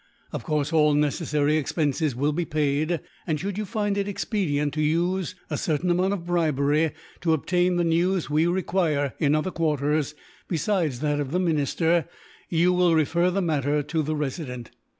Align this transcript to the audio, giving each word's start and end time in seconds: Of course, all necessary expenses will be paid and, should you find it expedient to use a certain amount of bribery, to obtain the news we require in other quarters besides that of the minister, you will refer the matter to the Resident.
Of 0.31 0.43
course, 0.43 0.73
all 0.73 0.95
necessary 0.95 1.57
expenses 1.57 2.15
will 2.15 2.31
be 2.31 2.43
paid 2.43 3.01
and, 3.27 3.39
should 3.39 3.55
you 3.59 3.65
find 3.65 3.99
it 3.99 4.07
expedient 4.07 4.73
to 4.73 4.81
use 4.81 5.35
a 5.51 5.59
certain 5.59 5.91
amount 5.91 6.13
of 6.13 6.25
bribery, 6.25 6.93
to 7.19 7.33
obtain 7.33 7.75
the 7.75 7.83
news 7.83 8.27
we 8.27 8.47
require 8.47 9.13
in 9.19 9.35
other 9.35 9.51
quarters 9.51 10.15
besides 10.47 11.01
that 11.01 11.19
of 11.19 11.29
the 11.29 11.39
minister, 11.39 12.07
you 12.49 12.73
will 12.73 12.95
refer 12.95 13.29
the 13.29 13.43
matter 13.43 13.83
to 13.83 14.01
the 14.01 14.15
Resident. 14.15 14.71